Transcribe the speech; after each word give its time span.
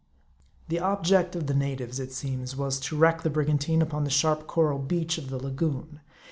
The 0.69 0.79
object 0.79 1.35
of 1.35 1.45
the 1.45 1.53
natives, 1.53 1.99
it 1.99 2.11
seems, 2.11 2.55
was 2.55 2.79
to 2.79 2.97
wreck 2.97 3.21
the 3.21 3.29
brigantine 3.29 3.83
upon 3.83 4.03
the 4.03 4.09
sharp 4.09 4.47
coral 4.47 4.79
beach 4.79 5.19
of 5.19 5.29
the 5.29 5.37
lagoon. 5.37 5.99